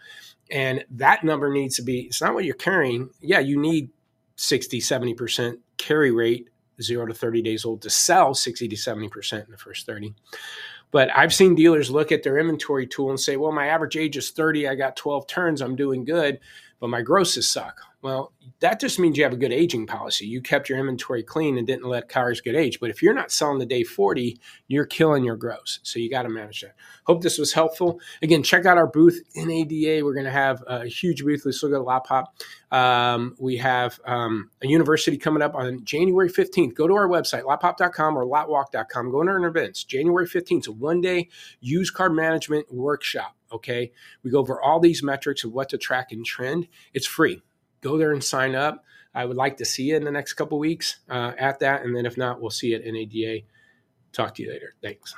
and 0.50 0.84
that 0.90 1.24
number 1.24 1.52
needs 1.52 1.76
to 1.76 1.82
be 1.82 2.02
it's 2.02 2.20
not 2.20 2.34
what 2.34 2.44
you're 2.44 2.54
carrying. 2.54 3.10
Yeah, 3.20 3.40
you 3.40 3.58
need 3.58 3.90
60, 4.36 4.80
70% 4.80 5.58
carry 5.78 6.10
rate 6.10 6.48
0 6.80 7.06
to 7.06 7.14
30 7.14 7.42
days 7.42 7.64
old 7.64 7.82
to 7.82 7.90
sell 7.90 8.34
60 8.34 8.68
to 8.68 8.76
70% 8.76 9.44
in 9.44 9.50
the 9.50 9.56
first 9.56 9.86
30. 9.86 10.14
But 10.90 11.08
I've 11.16 11.32
seen 11.32 11.54
dealers 11.54 11.90
look 11.90 12.12
at 12.12 12.22
their 12.22 12.38
inventory 12.38 12.86
tool 12.86 13.10
and 13.10 13.18
say, 13.18 13.36
well, 13.36 13.52
my 13.52 13.66
average 13.66 13.96
age 13.96 14.16
is 14.16 14.30
30. 14.30 14.68
I 14.68 14.74
got 14.74 14.94
12 14.94 15.26
turns. 15.26 15.62
I'm 15.62 15.74
doing 15.74 16.04
good, 16.04 16.38
but 16.82 16.90
my 16.90 17.00
grosses 17.00 17.48
suck. 17.48 17.80
Well, 18.02 18.32
that 18.58 18.80
just 18.80 18.98
means 18.98 19.16
you 19.16 19.22
have 19.22 19.32
a 19.32 19.36
good 19.36 19.52
aging 19.52 19.86
policy. 19.86 20.26
You 20.26 20.42
kept 20.42 20.68
your 20.68 20.80
inventory 20.80 21.22
clean 21.22 21.56
and 21.56 21.64
didn't 21.64 21.84
let 21.84 22.08
cars 22.08 22.40
get 22.40 22.56
aged. 22.56 22.80
But 22.80 22.90
if 22.90 23.00
you're 23.00 23.14
not 23.14 23.30
selling 23.30 23.60
the 23.60 23.66
day 23.66 23.84
40, 23.84 24.36
you're 24.66 24.84
killing 24.84 25.22
your 25.22 25.36
gross. 25.36 25.78
So 25.84 26.00
you 26.00 26.10
got 26.10 26.22
to 26.22 26.28
manage 26.28 26.62
that. 26.62 26.74
Hope 27.04 27.22
this 27.22 27.38
was 27.38 27.52
helpful. 27.52 28.00
Again, 28.20 28.42
check 28.42 28.66
out 28.66 28.78
our 28.78 28.88
booth 28.88 29.22
in 29.36 29.48
ADA. 29.48 30.04
We're 30.04 30.12
going 30.12 30.24
to 30.24 30.32
have 30.32 30.64
a 30.66 30.86
huge 30.86 31.22
booth. 31.22 31.42
Let's 31.44 31.62
look 31.62 31.72
at 31.72 31.84
Lot 31.84 32.02
Pop. 32.02 32.34
Um, 32.72 33.36
we 33.38 33.58
have 33.58 34.00
um, 34.04 34.50
a 34.60 34.66
university 34.66 35.16
coming 35.16 35.40
up 35.40 35.54
on 35.54 35.84
January 35.84 36.28
15th. 36.28 36.74
Go 36.74 36.88
to 36.88 36.94
our 36.94 37.06
website, 37.06 37.44
lotpop.com 37.44 38.18
or 38.18 38.24
lotwalk.com. 38.24 39.12
Go 39.12 39.22
to 39.22 39.30
our 39.30 39.46
events. 39.46 39.84
January 39.84 40.26
15th. 40.26 40.58
It's 40.58 40.66
a 40.66 40.72
one 40.72 41.00
day 41.00 41.28
used 41.60 41.94
car 41.94 42.10
management 42.10 42.74
workshop. 42.74 43.36
Okay. 43.52 43.92
We 44.22 44.30
go 44.30 44.38
over 44.38 44.60
all 44.60 44.80
these 44.80 45.02
metrics 45.02 45.44
of 45.44 45.52
what 45.52 45.68
to 45.70 45.78
track 45.78 46.12
and 46.12 46.24
trend. 46.24 46.68
It's 46.94 47.06
free 47.06 47.42
go 47.82 47.98
there 47.98 48.12
and 48.12 48.24
sign 48.24 48.54
up. 48.54 48.84
I 49.14 49.26
would 49.26 49.36
like 49.36 49.58
to 49.58 49.66
see 49.66 49.84
you 49.84 49.96
in 49.96 50.04
the 50.04 50.10
next 50.10 50.34
couple 50.34 50.58
weeks 50.58 51.00
uh, 51.10 51.32
at 51.38 51.58
that. 51.58 51.84
And 51.84 51.94
then 51.94 52.06
if 52.06 52.16
not, 52.16 52.40
we'll 52.40 52.50
see 52.50 52.68
you 52.68 52.76
at 52.76 52.84
NADA. 52.86 53.44
Talk 54.12 54.34
to 54.36 54.42
you 54.42 54.50
later. 54.50 54.74
Thanks. 54.80 55.14